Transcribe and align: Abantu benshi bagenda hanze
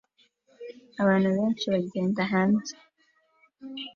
Abantu 1.01 1.27
benshi 1.35 1.65
bagenda 1.73 2.21
hanze 2.31 2.73